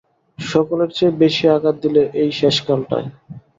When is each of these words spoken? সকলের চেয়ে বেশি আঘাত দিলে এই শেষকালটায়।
সকলের 0.39 0.89
চেয়ে 0.97 1.19
বেশি 1.21 1.45
আঘাত 1.55 1.75
দিলে 1.83 2.01
এই 2.21 2.29
শেষকালটায়। 2.39 3.07